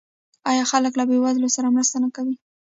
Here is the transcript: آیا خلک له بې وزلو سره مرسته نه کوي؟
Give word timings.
آیا 0.51 0.63
خلک 0.71 0.93
له 0.99 1.03
بې 1.09 1.17
وزلو 1.23 1.49
سره 1.55 1.73
مرسته 1.75 1.95
نه 2.03 2.09
کوي؟ 2.15 2.35